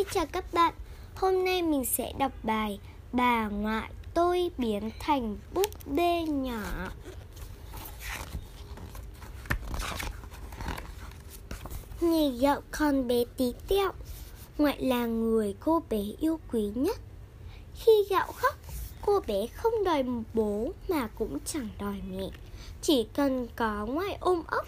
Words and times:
Xin 0.00 0.08
chào 0.12 0.26
các 0.32 0.44
bạn. 0.52 0.74
Hôm 1.14 1.44
nay 1.44 1.62
mình 1.62 1.84
sẽ 1.84 2.12
đọc 2.18 2.32
bài 2.42 2.78
Bà 3.12 3.48
ngoại 3.48 3.90
tôi 4.14 4.50
biến 4.58 4.90
thành 5.00 5.38
búp 5.54 5.66
bê 5.86 6.22
nhỏ. 6.22 6.90
Nhìn 12.00 12.38
gạo 12.38 12.60
con 12.70 13.08
bé 13.08 13.24
tí 13.36 13.52
tẹo, 13.68 13.92
Ngoại 14.58 14.82
là 14.82 15.06
người 15.06 15.54
cô 15.60 15.82
bé 15.90 16.02
yêu 16.20 16.40
quý 16.52 16.70
nhất. 16.74 16.96
Khi 17.74 17.92
gạo 18.10 18.32
khóc, 18.32 18.54
Cô 19.06 19.20
bé 19.26 19.46
không 19.46 19.84
đòi 19.84 20.04
bố 20.34 20.72
mà 20.88 21.08
cũng 21.18 21.38
chẳng 21.46 21.68
đòi 21.78 21.96
mẹ. 22.10 22.28
Chỉ 22.82 23.06
cần 23.14 23.48
có 23.56 23.86
ngoại 23.86 24.16
ôm 24.20 24.42
ấp, 24.46 24.64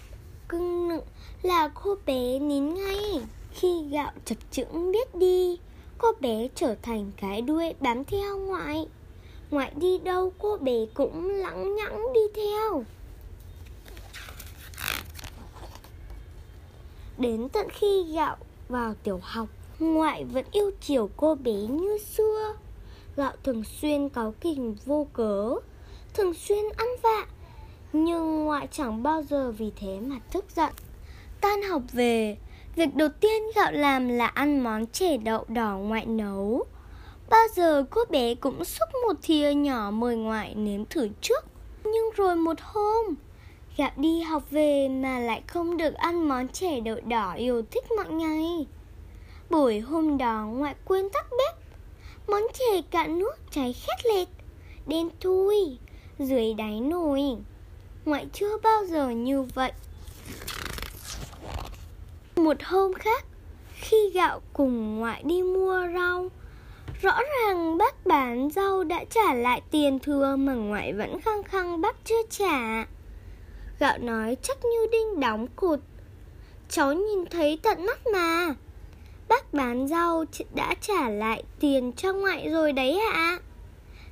cưng 0.48 0.88
nựng 0.88 1.04
là 1.42 1.68
cô 1.68 1.94
bé 2.06 2.38
nín 2.38 2.74
ngay. 2.74 3.22
Khi 3.54 3.82
gạo 3.90 4.12
chập 4.24 4.38
chững 4.50 4.92
biết 4.92 5.14
đi, 5.14 5.58
Cô 6.02 6.12
bé 6.20 6.48
trở 6.54 6.74
thành 6.82 7.12
cái 7.16 7.42
đuôi 7.42 7.74
bám 7.80 8.04
theo 8.04 8.38
ngoại. 8.38 8.86
Ngoại 9.50 9.72
đi 9.76 9.98
đâu 9.98 10.32
cô 10.38 10.56
bé 10.56 10.86
cũng 10.94 11.30
lẳng 11.30 11.74
nhẳng 11.74 12.12
đi 12.14 12.20
theo. 12.34 12.84
Đến 17.18 17.48
tận 17.48 17.68
khi 17.70 18.04
gạo 18.14 18.36
vào 18.68 18.94
tiểu 19.02 19.20
học, 19.22 19.48
Ngoại 19.78 20.24
vẫn 20.24 20.44
yêu 20.52 20.70
chiều 20.80 21.10
cô 21.16 21.34
bé 21.34 21.52
như 21.52 21.98
xưa. 21.98 22.54
Gạo 23.16 23.32
thường 23.44 23.64
xuyên 23.64 24.08
cáu 24.08 24.34
kỉnh 24.40 24.76
vô 24.84 25.06
cớ, 25.12 25.54
Thường 26.14 26.34
xuyên 26.34 26.64
ăn 26.76 26.88
vạ, 27.02 27.26
Nhưng 27.92 28.44
ngoại 28.44 28.68
chẳng 28.72 29.02
bao 29.02 29.22
giờ 29.22 29.52
vì 29.52 29.72
thế 29.76 30.00
mà 30.00 30.16
tức 30.32 30.44
giận. 30.56 30.72
Tan 31.40 31.62
học 31.62 31.82
về 31.92 32.36
Việc 32.76 32.94
đầu 32.94 33.08
tiên 33.20 33.42
gạo 33.54 33.72
làm 33.72 34.08
là 34.08 34.26
ăn 34.26 34.60
món 34.60 34.86
chè 34.86 35.16
đậu 35.16 35.44
đỏ 35.48 35.76
ngoại 35.76 36.06
nấu. 36.06 36.64
Bao 37.30 37.46
giờ 37.54 37.84
cô 37.90 38.00
bé 38.10 38.34
cũng 38.34 38.64
xúc 38.64 38.88
một 39.06 39.12
thìa 39.22 39.52
nhỏ 39.54 39.90
mời 39.90 40.16
ngoại 40.16 40.54
nếm 40.54 40.84
thử 40.84 41.08
trước. 41.20 41.44
Nhưng 41.84 42.10
rồi 42.16 42.36
một 42.36 42.56
hôm 42.60 43.14
Gạo 43.76 43.90
đi 43.96 44.20
học 44.20 44.50
về 44.50 44.88
mà 44.88 45.18
lại 45.18 45.42
không 45.46 45.76
được 45.76 45.94
ăn 45.94 46.28
món 46.28 46.48
chè 46.48 46.80
đậu 46.80 46.96
đỏ 47.04 47.32
yêu 47.34 47.62
thích 47.70 47.84
mọi 47.96 48.10
ngày. 48.10 48.66
Buổi 49.50 49.80
hôm 49.80 50.18
đó 50.18 50.46
ngoại 50.52 50.74
quên 50.84 51.08
tắt 51.10 51.26
bếp. 51.30 51.56
Món 52.28 52.42
chè 52.52 52.82
cạn 52.90 53.18
nước 53.18 53.34
cháy 53.50 53.72
khét 53.72 54.06
lẹt, 54.14 54.28
Đen 54.86 55.10
thui, 55.20 55.78
Dưới 56.18 56.54
đáy 56.54 56.80
nồi. 56.80 57.22
Ngoại 58.04 58.26
chưa 58.32 58.58
bao 58.62 58.84
giờ 58.86 59.08
như 59.08 59.42
vậy. 59.42 59.72
Một 62.42 62.62
hôm 62.64 62.94
khác, 62.94 63.24
Khi 63.74 64.10
gạo 64.14 64.40
cùng 64.52 64.98
ngoại 64.98 65.22
đi 65.26 65.42
mua 65.42 65.86
rau, 65.94 66.30
Rõ 67.02 67.20
ràng 67.20 67.78
bác 67.78 68.06
bán 68.06 68.50
rau 68.50 68.84
đã 68.84 69.04
trả 69.10 69.34
lại 69.34 69.62
tiền 69.70 69.98
thừa 69.98 70.36
Mà 70.36 70.54
ngoại 70.54 70.92
vẫn 70.92 71.20
khăng 71.20 71.42
khăng 71.42 71.80
bác 71.80 71.96
chưa 72.04 72.22
trả. 72.30 72.84
Gạo 73.78 73.98
nói, 73.98 74.36
chắc 74.42 74.64
như 74.64 74.86
đinh 74.92 75.20
đóng 75.20 75.46
cột. 75.56 75.78
Cháu 76.68 76.92
nhìn 76.92 77.26
thấy 77.30 77.58
tận 77.62 77.86
mắt 77.86 78.06
mà. 78.12 78.54
Bác 79.28 79.54
bán 79.54 79.88
rau 79.88 80.24
đã 80.54 80.74
trả 80.80 81.08
lại 81.08 81.44
tiền 81.60 81.92
cho 81.92 82.12
ngoại 82.12 82.48
rồi 82.48 82.72
đấy 82.72 83.00
ạ. 83.12 83.38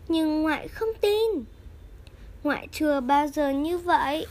Nhưng 0.09 0.43
ngoại 0.43 0.69
không 0.69 0.89
tin. 1.01 1.45
Ngoại 2.43 2.69
chưa 2.73 3.01
bao 3.01 3.29
giờ 3.29 3.51
như 3.51 3.79
vậy. 3.79 4.27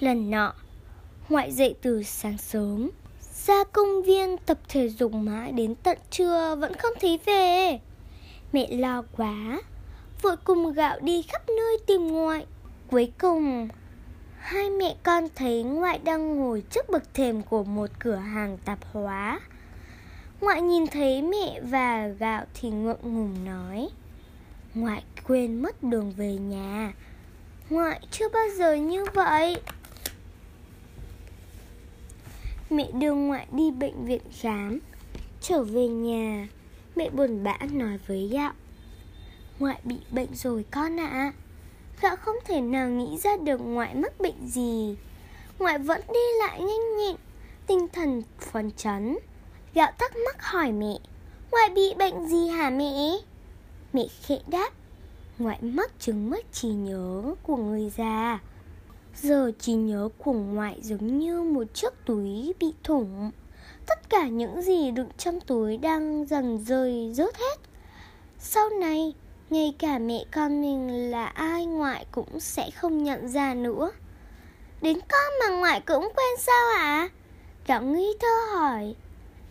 Lần 0.00 0.30
nọ 0.30 0.52
Ngoại 1.32 1.52
dậy 1.52 1.74
từ 1.82 2.02
sáng 2.02 2.38
sớm. 2.38 2.90
Ra 3.46 3.64
công 3.72 4.02
viên 4.02 4.36
tập 4.38 4.58
thể 4.68 4.88
dục 4.88 5.12
mãi 5.12 5.52
đến 5.52 5.74
tận 5.82 5.98
trưa, 6.10 6.56
Vẫn 6.60 6.74
không 6.74 6.92
thấy 7.00 7.18
về. 7.24 7.78
Mẹ 8.52 8.68
lo 8.70 9.02
quá, 9.16 9.60
Vội 10.22 10.36
cùng 10.44 10.72
gạo 10.72 11.00
đi 11.00 11.22
khắp 11.22 11.42
nơi 11.48 11.78
tìm 11.86 12.06
ngoại. 12.08 12.46
Cuối 12.90 13.12
cùng, 13.20 13.68
Hai 14.38 14.70
mẹ 14.70 14.96
con 15.02 15.28
thấy 15.34 15.62
ngoại 15.62 15.98
đang 16.04 16.36
ngồi 16.36 16.62
trước 16.70 16.90
bậc 16.90 17.14
thềm 17.14 17.42
của 17.42 17.64
một 17.64 17.90
cửa 17.98 18.16
hàng 18.16 18.58
tạp 18.64 18.78
hóa. 18.92 19.40
Ngoại 20.40 20.62
nhìn 20.62 20.86
thấy 20.86 21.22
mẹ 21.22 21.60
và 21.60 22.08
gạo 22.08 22.44
thì 22.54 22.70
ngượng 22.70 23.00
ngùng 23.02 23.44
nói, 23.44 23.88
Ngoại 24.74 25.02
quên 25.26 25.62
mất 25.62 25.82
đường 25.82 26.12
về 26.16 26.34
nhà. 26.34 26.92
Ngoại 27.70 28.00
chưa 28.10 28.28
bao 28.28 28.46
giờ 28.56 28.74
như 28.74 29.04
vậy. 29.14 29.56
Mẹ 32.72 32.90
đưa 32.92 33.14
ngoại 33.14 33.46
đi 33.52 33.70
bệnh 33.70 34.04
viện 34.04 34.22
khám. 34.40 34.78
Trở 35.40 35.62
về 35.62 35.88
nhà, 35.88 36.48
Mẹ 36.96 37.10
buồn 37.10 37.44
bã 37.44 37.58
nói 37.72 37.98
với 38.06 38.28
gạo. 38.28 38.52
Ngoại 39.58 39.80
bị 39.84 39.96
bệnh 40.10 40.34
rồi 40.34 40.64
con 40.70 41.00
ạ. 41.00 41.06
À. 41.06 41.32
Gạo 42.00 42.16
không 42.16 42.36
thể 42.44 42.60
nào 42.60 42.88
nghĩ 42.88 43.18
ra 43.18 43.30
được 43.36 43.56
ngoại 43.56 43.94
mắc 43.94 44.20
bệnh 44.20 44.46
gì. 44.46 44.96
Ngoại 45.58 45.78
vẫn 45.78 46.00
đi 46.08 46.20
lại 46.38 46.60
nhanh 46.60 46.96
nhịn 46.96 47.16
Tinh 47.66 47.86
thần 47.92 48.22
phấn 48.40 48.70
chấn. 48.70 49.18
Gạo 49.74 49.92
thắc 49.98 50.12
mắc 50.26 50.36
hỏi 50.42 50.72
mẹ, 50.72 50.98
Ngoại 51.50 51.70
bị 51.70 51.94
bệnh 51.98 52.26
gì 52.26 52.48
hả 52.48 52.70
mẹ? 52.70 53.16
Mẹ 53.92 54.06
khẽ 54.22 54.38
đáp, 54.46 54.72
Ngoại 55.38 55.58
mắc 55.62 55.90
chứng 55.98 56.30
mất 56.30 56.52
trí 56.52 56.68
nhớ 56.68 57.34
của 57.42 57.56
người 57.56 57.90
già. 57.96 58.38
Giờ 59.22 59.50
trí 59.58 59.72
nhớ 59.72 60.08
của 60.18 60.32
ngoại 60.32 60.78
giống 60.82 61.18
như 61.18 61.42
một 61.42 61.74
chiếc 61.74 61.92
túi 62.06 62.52
bị 62.60 62.72
thủng 62.84 63.30
Tất 63.86 64.10
cả 64.10 64.28
những 64.28 64.62
gì 64.62 64.90
đựng 64.90 65.08
trong 65.18 65.40
túi 65.40 65.76
đang 65.76 66.26
dần 66.26 66.64
rơi 66.64 67.12
rớt 67.14 67.36
hết 67.36 67.60
Sau 68.38 68.70
này, 68.70 69.14
ngay 69.50 69.74
cả 69.78 69.98
mẹ 69.98 70.24
con 70.32 70.60
mình 70.60 71.10
là 71.10 71.26
ai 71.26 71.66
ngoại 71.66 72.06
cũng 72.12 72.40
sẽ 72.40 72.70
không 72.70 73.02
nhận 73.02 73.28
ra 73.28 73.54
nữa 73.54 73.90
Đến 74.80 74.98
con 75.08 75.32
mà 75.40 75.56
ngoại 75.56 75.80
cũng 75.80 76.02
quên 76.02 76.38
sao 76.38 76.68
ạ? 76.76 76.78
À? 76.78 77.08
Cậu 77.66 77.82
nghi 77.82 78.12
thơ 78.20 78.56
hỏi 78.56 78.94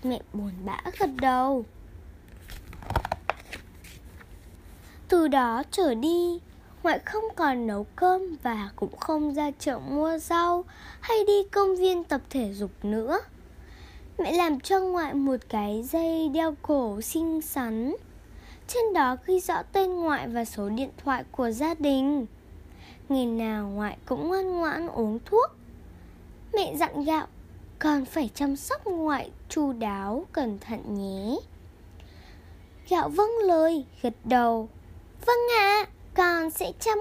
Mẹ 0.03 0.21
buồn 0.33 0.51
bã 0.65 0.77
gật 0.99 1.09
đầu 1.21 1.65
Từ 5.07 5.27
đó 5.27 5.63
trở 5.71 5.93
đi 5.93 6.39
Ngoại 6.83 6.99
không 6.99 7.23
còn 7.35 7.67
nấu 7.67 7.85
cơm 7.95 8.35
và 8.43 8.69
cũng 8.75 8.97
không 8.97 9.33
ra 9.33 9.51
chợ 9.59 9.79
mua 9.79 10.17
rau 10.17 10.65
hay 11.01 11.17
đi 11.27 11.43
công 11.51 11.75
viên 11.75 12.03
tập 12.03 12.21
thể 12.29 12.53
dục 12.53 12.71
nữa. 12.83 13.19
Mẹ 14.17 14.31
làm 14.31 14.59
cho 14.59 14.79
ngoại 14.79 15.13
một 15.13 15.37
cái 15.49 15.83
dây 15.83 16.29
đeo 16.29 16.55
cổ 16.61 17.01
xinh 17.01 17.41
xắn. 17.41 17.95
Trên 18.67 18.93
đó 18.93 19.17
ghi 19.25 19.39
rõ 19.39 19.63
tên 19.63 19.93
ngoại 19.93 20.27
và 20.27 20.45
số 20.45 20.69
điện 20.69 20.89
thoại 21.03 21.23
của 21.31 21.51
gia 21.51 21.73
đình. 21.73 22.25
Ngày 23.09 23.25
nào 23.25 23.67
ngoại 23.67 23.97
cũng 24.05 24.27
ngoan 24.27 24.59
ngoãn 24.59 24.87
uống 24.87 25.19
thuốc. 25.25 25.51
Mẹ 26.53 26.75
dặn 26.75 27.03
gạo 27.03 27.27
còn 27.79 28.05
phải 28.05 28.29
chăm 28.35 28.55
sóc 28.55 28.87
ngoại 28.87 29.31
chu 29.49 29.73
đáo, 29.73 30.25
cẩn 30.33 30.59
thận 30.59 30.95
nhé. 30.95 31.37
Gạo 32.89 33.09
vâng 33.09 33.31
lời, 33.43 33.85
gật 34.01 34.13
đầu. 34.23 34.69
Vâng 35.25 35.39
ạ, 35.59 35.85
à, 35.87 35.90
con 36.13 36.49
sẽ 36.49 36.71
chăm 36.79 36.97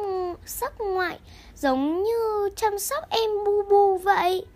sóc 0.46 0.72
ngoại 0.80 1.18
Giống 1.60 2.02
như 2.02 2.50
chăm 2.56 2.78
sóc 2.78 3.04
em 3.10 3.30
Bu 3.46 3.62
Bu 3.70 3.98
vậy. 3.98 4.46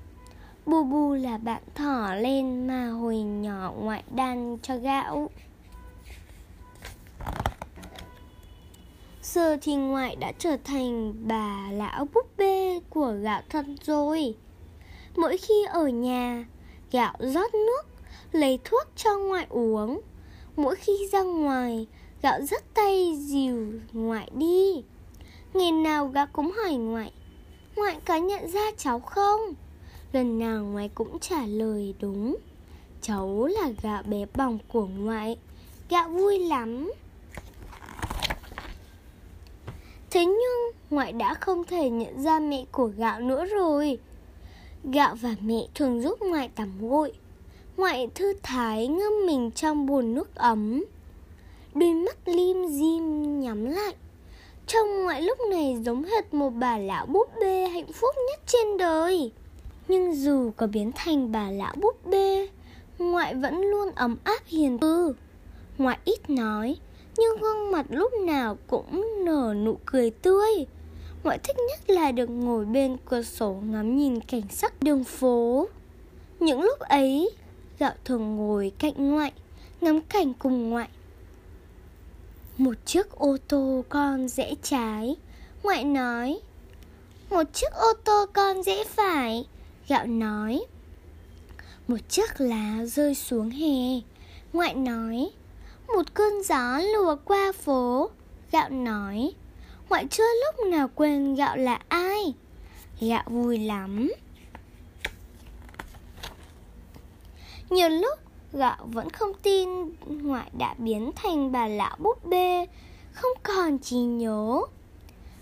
Bu 0.67 0.85
Bu 0.85 1.15
là 1.15 1.39
bạn 1.39 1.63
thỏ 1.75 2.15
lên 2.15 2.67
mà 2.67 2.87
hồi 2.87 3.17
nhỏ 3.17 3.73
ngoại 3.79 4.03
đan 4.15 4.59
cho 4.63 4.77
gạo. 4.77 5.31
Giờ 9.23 9.57
thì 9.63 9.75
ngoại 9.75 10.17
đã 10.17 10.33
trở 10.39 10.57
thành 10.65 11.15
bà 11.29 11.69
lão 11.73 12.07
búp 12.15 12.27
bê 12.37 12.81
của 12.91 13.15
gạo 13.23 13.43
thân 13.49 13.77
rồi. 13.85 14.35
Mỗi 15.17 15.37
khi 15.37 15.65
ở 15.69 15.87
nhà, 15.89 16.45
gạo 16.93 17.15
rót 17.19 17.55
nước, 17.55 17.83
lấy 18.33 18.59
thuốc 18.65 18.89
cho 18.97 19.19
ngoại 19.19 19.47
uống. 19.51 20.01
Mỗi 20.57 20.77
khi 20.77 21.09
ra 21.13 21.23
ngoài, 21.23 21.87
gạo 22.25 22.41
dắt 22.43 22.65
tay 22.75 23.17
dìu 23.19 23.73
ngoại 23.93 24.31
đi. 24.35 24.83
Ngày 25.55 25.73
nào 25.73 26.07
gạo 26.07 26.27
cũng 26.33 26.51
hỏi 26.51 26.75
ngoại 26.75 27.13
Ngoại 27.77 27.97
có 28.07 28.17
nhận 28.17 28.51
ra 28.51 28.61
cháu 28.77 29.01
không? 29.01 29.41
Lần 30.13 30.39
nào 30.39 30.65
ngoại 30.65 30.91
cũng 30.95 31.19
trả 31.19 31.47
lời, 31.47 31.95
đúng, 32.01 32.37
Cháu 33.01 33.47
là 33.47 33.73
gạo 33.83 34.03
bé 34.03 34.27
bỏng 34.37 34.59
của 34.69 34.87
ngoại. 34.87 35.37
Gạo 35.91 36.09
vui 36.09 36.39
lắm. 36.39 36.93
Thế 40.11 40.25
nhưng 40.25 40.73
ngoại 40.91 41.13
đã 41.13 41.35
không 41.35 41.65
thể 41.65 41.91
nhận 41.91 42.23
ra 42.23 42.41
mẹ 42.41 42.65
của 42.73 42.87
gạo 42.87 43.21
nữa 43.21 43.47
rồi. 43.47 43.99
Gạo 44.85 45.15
và 45.15 45.35
mẹ 45.41 45.67
thường 45.75 46.03
giúp 46.03 46.23
ngoại 46.23 46.49
tắm 46.49 46.89
gội. 46.89 47.13
Ngoại 47.77 48.09
thư 48.15 48.33
thái 48.43 48.89
ngâm 48.89 49.13
mình 49.27 49.51
trong 49.51 49.87
bồn 49.87 50.15
nước 50.15 50.35
ấm. 50.35 50.85
Đôi 51.75 51.95
mắt 51.95 52.29
lim 52.29 52.67
dim 52.69 53.41
nhắm 53.41 53.65
lại. 53.65 53.95
Trông 54.67 55.05
ngoại 55.05 55.23
lúc 55.23 55.39
này 55.51 55.77
giống 55.85 56.05
hệt 56.05 56.35
một 56.35 56.51
bà 56.51 56.79
lão 56.79 57.07
búp 57.07 57.29
bê 57.41 57.69
hạnh 57.69 57.93
phúc 57.93 58.15
nhất 58.31 58.41
trên 58.47 58.77
đời. 58.77 59.33
Nhưng 59.89 60.15
dù 60.15 60.51
có 60.57 60.67
biến 60.67 60.93
thành 60.95 61.33
bà 61.33 61.51
lão 61.51 61.75
búp 61.81 62.07
bê, 62.07 62.49
Ngoại 62.99 63.35
vẫn 63.35 63.61
luôn 63.61 63.91
ấm 63.95 64.17
áp 64.25 64.43
hiền 64.47 64.79
tư 64.79 65.15
Ngoại 65.79 65.99
ít 66.05 66.31
nói, 66.31 66.77
Nhưng 67.17 67.39
gương 67.41 67.71
mặt 67.71 67.87
lúc 67.89 68.13
nào 68.27 68.59
cũng 68.67 69.25
nở 69.25 69.55
nụ 69.65 69.79
cười 69.87 70.11
tươi. 70.11 70.67
Ngoại 71.25 71.39
thích 71.39 71.57
nhất 71.69 71.91
là 71.91 72.13
được 72.13 72.31
ngồi 72.31 72.65
bên 72.65 72.97
cửa 73.05 73.23
sổ 73.23 73.53
ngắm 73.53 73.97
nhìn 73.97 74.21
cảnh 74.21 74.49
sắc 74.51 74.83
đường 74.83 75.05
phố. 75.05 75.69
Những 76.41 76.63
lúc 76.63 76.79
ấy 76.79 77.31
Gạo 77.79 77.93
thường 78.05 78.37
ngồi 78.37 78.73
cạnh 78.79 79.11
ngoại, 79.11 79.33
Ngắm 79.81 80.01
cảnh 80.01 80.33
cùng 80.39 80.71
ngoại 80.71 80.89
một 82.59 82.75
chiếc 82.85 83.11
ô 83.11 83.37
tô 83.49 83.85
con 83.89 84.29
rẽ 84.29 84.55
trái. 84.63 85.17
Ngoại 85.63 85.85
nói, 85.85 86.41
Một 87.31 87.43
chiếc 87.53 87.73
ô 87.73 87.93
tô 88.05 88.27
con 88.33 88.63
rẽ 88.63 88.85
phải. 88.85 89.47
Gạo 89.89 90.07
nói, 90.07 90.61
Một 91.89 91.97
chiếc 92.09 92.41
lá 92.41 92.85
rơi 92.87 93.15
xuống 93.15 93.51
hè. 93.51 94.01
Ngoại 94.53 94.75
nói, 94.75 95.31
Một 95.87 96.15
cơn 96.15 96.43
gió 96.43 96.79
lùa 96.79 97.17
qua 97.25 97.53
phố. 97.53 98.11
Gạo 98.53 98.71
nói, 98.71 99.33
Ngoại 99.89 100.07
chưa 100.11 100.29
lúc 100.45 100.67
nào 100.67 100.89
quên 100.95 101.35
gạo 101.35 101.57
là 101.57 101.81
ai. 101.89 102.35
Gạo 103.01 103.25
vui 103.27 103.59
lắm. 103.59 104.11
Nhiều 107.71 107.89
lúc 107.89 108.24
gạo 108.55 108.77
vẫn 108.93 109.11
không 109.11 109.33
tin 109.43 109.69
ngoại 110.07 110.51
đã 110.59 110.75
biến 110.79 111.11
thành 111.17 111.53
bà 111.53 111.69
lão 111.69 111.97
búp 111.99 112.25
bê, 112.25 112.67
Không 113.13 113.33
còn 113.43 113.79
chỉ 113.79 113.97
nhớ. 113.97 114.61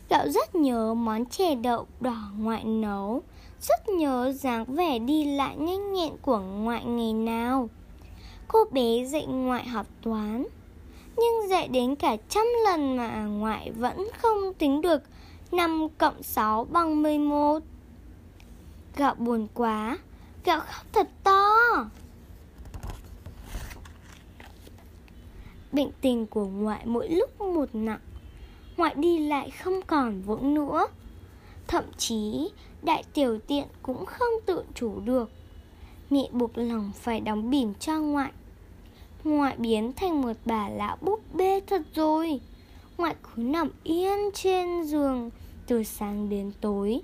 Gạo 0.08 0.28
rất 0.28 0.54
nhớ 0.54 0.94
món 0.94 1.26
chè 1.26 1.54
đậu 1.54 1.86
đỏ 2.00 2.16
ngoại 2.38 2.64
nấu, 2.64 3.22
Rất 3.60 3.88
nhớ 3.88 4.32
dáng 4.32 4.64
vẻ 4.64 4.98
đi 4.98 5.24
lại 5.24 5.56
nhanh 5.56 5.92
nhẹn 5.92 6.12
của 6.22 6.38
ngoại 6.38 6.84
ngày 6.84 7.12
nào. 7.12 7.68
Cô 8.48 8.58
bé 8.70 9.04
dạy 9.04 9.26
ngoại 9.26 9.66
học 9.66 9.86
toán, 10.02 10.44
Nhưng 11.16 11.48
dạy 11.48 11.68
đến 11.68 11.96
cả 11.96 12.16
trăm 12.28 12.44
lần 12.64 12.96
mà 12.96 13.24
ngoại 13.24 13.70
vẫn 13.70 14.08
không 14.18 14.54
tính 14.58 14.80
được 14.80 15.02
5 15.52 15.88
cộng 15.98 16.22
6 16.22 16.64
bằng 16.64 17.02
11 17.02 17.58
Gạo 18.96 19.14
buồn 19.14 19.48
quá, 19.54 19.98
Gạo 20.44 20.60
khóc 20.60 20.86
thật 20.92 21.08
to. 21.24 21.48
Bệnh 25.72 25.90
tình 26.00 26.26
của 26.26 26.46
ngoại 26.46 26.86
mỗi 26.86 27.08
lúc 27.08 27.40
một 27.40 27.69
nặng. 27.72 28.00
Ngoại 28.76 28.94
đi 28.94 29.19
lại 29.19 29.50
không 29.50 29.80
còn 29.86 30.22
vững 30.22 30.54
nữa. 30.54 30.86
Thậm 31.69 31.84
chí, 31.96 32.50
đại 32.82 33.04
tiểu 33.14 33.38
tiện 33.46 33.64
cũng 33.82 34.06
không 34.06 34.32
tự 34.46 34.64
chủ 34.74 35.00
được. 35.00 35.30
Mẹ 36.10 36.28
buộc 36.32 36.50
lòng 36.58 36.92
phải 36.94 37.20
đóng 37.20 37.50
bỉm 37.50 37.74
cho 37.74 38.00
ngoại. 38.00 38.32
Ngoại 39.24 39.56
biến 39.56 39.92
thành 39.92 40.22
một 40.22 40.36
bà 40.44 40.69
lão 40.69 40.96
búp 41.00 41.34
bê 41.34 41.60
thật 41.60 41.82
rồi. 41.94 42.40
Ngoại 42.98 43.14
cứ 43.22 43.42
nằm 43.42 43.70
yên 43.84 44.30
trên 44.34 44.84
giường 44.84 45.30
từ 45.66 45.82
sáng 45.82 46.28
đến 46.28 46.52
tối. 46.60 47.00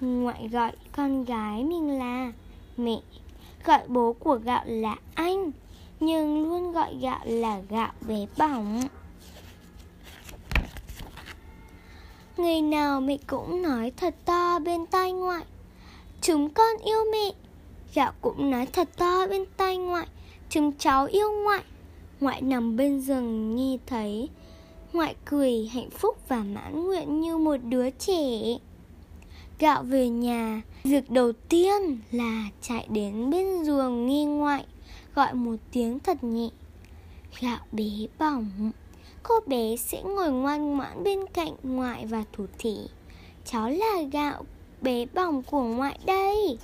Ngoại 0.00 0.48
gọi 0.48 0.72
con 0.92 1.24
gái 1.24 1.64
mình 1.64 1.98
là, 1.98 2.32
mẹ, 2.76 3.00
Gọi 3.64 3.80
bố 3.88 4.12
của 4.12 4.34
gạo 4.34 4.64
là 4.66 4.96
anh. 5.14 5.50
Nhưng 6.00 6.48
luôn 6.48 6.72
gọi 6.72 6.96
gạo 7.00 7.20
là 7.24 7.60
gạo 7.68 7.92
bé 8.08 8.26
bỏng. 8.38 8.80
Ngày 12.36 12.62
nào 12.62 13.00
mẹ 13.00 13.16
cũng 13.26 13.62
nói 13.62 13.92
thật 13.96 14.14
to 14.24 14.58
bên 14.58 14.86
tai 14.86 15.12
ngoại, 15.12 15.44
Chúng 16.20 16.50
con 16.50 16.76
yêu 16.84 16.98
mẹ. 17.12 17.32
Gạo 17.94 18.12
cũng 18.20 18.50
nói 18.50 18.66
thật 18.66 18.88
to 18.96 19.26
bên 19.26 19.44
tai 19.56 19.76
ngoại, 19.76 20.06
Chúng 20.50 20.72
cháu 20.78 21.06
yêu 21.06 21.32
ngoại. 21.44 21.62
Ngoại 22.20 22.42
nằm 22.42 22.76
bên 22.76 23.00
giường 23.00 23.56
nghe 23.56 23.78
thấy, 23.86 24.28
Ngoại 24.92 25.14
cười 25.24 25.70
hạnh 25.72 25.90
phúc 25.90 26.16
và 26.28 26.36
mãn 26.36 26.86
nguyện 26.86 27.20
như 27.20 27.38
một 27.38 27.56
đứa 27.56 27.90
trẻ. 27.90 28.58
Gạo 29.58 29.82
về 29.82 30.08
nhà, 30.08 30.62
Việc 30.84 31.10
đầu 31.10 31.32
tiên 31.32 31.98
là 32.12 32.44
chạy 32.62 32.86
đến 32.90 33.30
bên 33.30 33.64
giường 33.64 34.06
nghe 34.06 34.24
ngoại. 34.24 34.64
Gọi 35.20 35.34
một 35.34 35.56
tiếng 35.72 35.98
thật 35.98 36.24
nhẹ. 36.24 36.48
Gạo 37.40 37.58
bé 37.72 37.90
bỏng. 38.18 38.72
Cô 39.22 39.34
bé 39.46 39.76
sẽ 39.76 40.02
ngồi 40.02 40.30
ngoan 40.30 40.76
ngoãn 40.76 41.04
bên 41.04 41.18
cạnh 41.34 41.56
ngoại 41.62 42.06
và 42.06 42.24
thủ 42.32 42.46
thị 42.58 42.76
Cháu 43.44 43.70
là 43.70 44.02
gạo 44.12 44.44
bé 44.82 45.06
bỏng 45.14 45.42
của 45.42 45.62
ngoại 45.62 45.98
đây. 46.06 46.58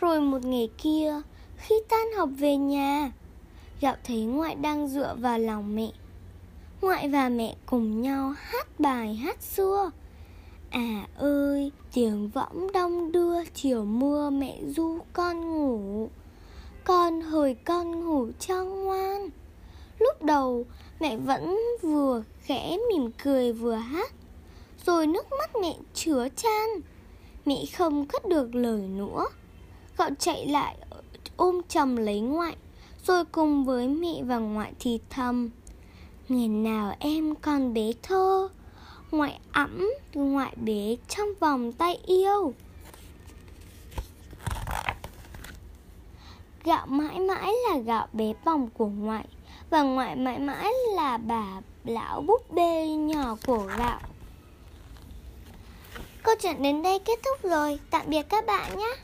Rồi 0.00 0.20
một 0.20 0.44
ngày 0.44 0.68
kia, 0.78 1.20
Khi 1.56 1.74
tan 1.88 2.12
học 2.16 2.28
về 2.38 2.56
nhà, 2.56 3.12
Gạo 3.80 3.96
thấy 4.04 4.22
ngoại 4.22 4.54
đang 4.54 4.88
dựa 4.88 5.16
vào 5.18 5.38
lòng 5.38 5.74
mẹ. 5.74 5.90
Ngoại 6.80 7.08
và 7.08 7.28
mẹ 7.28 7.56
cùng 7.66 8.02
nhau 8.02 8.34
hát 8.36 8.80
bài 8.80 9.14
hát 9.14 9.42
xưa. 9.42 9.90
À 10.74 11.06
ơi, 11.16 11.72
tiếng 11.92 12.28
võng 12.28 12.72
đông 12.72 13.12
đưa 13.12 13.44
chiều 13.44 13.84
mưa 13.84 14.30
mẹ 14.30 14.58
du 14.66 14.98
con 15.12 15.40
ngủ. 15.40 16.08
Con 16.84 17.20
hồi 17.20 17.56
con 17.64 18.04
ngủ 18.04 18.28
cho 18.40 18.64
ngoan. 18.64 19.30
Lúc 19.98 20.22
đầu 20.22 20.66
mẹ 21.00 21.16
vẫn 21.16 21.58
vừa 21.82 22.22
khẽ 22.40 22.76
mỉm 22.88 23.10
cười 23.24 23.52
vừa 23.52 23.74
hát 23.74 24.12
Rồi 24.86 25.06
nước 25.06 25.26
mắt 25.38 25.50
mẹ 25.60 25.76
chứa 25.94 26.28
chan. 26.36 26.68
Mẹ 27.46 27.64
không 27.76 28.06
cất 28.06 28.28
được 28.28 28.54
lời 28.54 28.80
nữa. 28.80 29.26
Cậu 29.96 30.10
chạy 30.18 30.46
lại 30.46 30.76
ôm 31.36 31.60
chầm 31.68 31.96
lấy 31.96 32.20
ngoại 32.20 32.56
Rồi 33.06 33.24
cùng 33.24 33.64
với 33.64 33.88
mẹ 33.88 34.22
và 34.22 34.38
ngoại 34.38 34.72
thì 34.80 35.00
thầm 35.10 35.50
Ngày 36.28 36.48
nào 36.48 36.96
em 36.98 37.34
còn 37.34 37.74
bé 37.74 37.92
thơ 38.02 38.48
Ngoại 39.10 39.40
ẵm, 39.52 39.90
ngoại 40.14 40.52
bế 40.56 40.96
trong 41.08 41.28
vòng 41.40 41.72
tay 41.72 41.98
yêu. 42.06 42.54
Gạo 46.64 46.86
mãi 46.86 47.18
mãi 47.18 47.52
là 47.68 47.78
gạo 47.78 48.08
bé 48.12 48.32
bỏng 48.44 48.68
của 48.74 48.86
ngoại, 48.86 49.24
Và 49.70 49.82
ngoại 49.82 50.16
mãi 50.16 50.38
mãi 50.38 50.72
là 50.94 51.16
bà 51.16 51.60
lão 51.84 52.20
búp 52.20 52.52
bê 52.52 52.86
nhỏ 52.88 53.36
của 53.46 53.68
gạo. 53.78 54.00
Câu 56.22 56.34
chuyện 56.42 56.62
đến 56.62 56.82
đây 56.82 56.98
kết 56.98 57.20
thúc 57.24 57.50
rồi. 57.50 57.78
Tạm 57.90 58.02
biệt 58.06 58.22
các 58.28 58.46
bạn 58.46 58.78
nhé. 58.78 58.94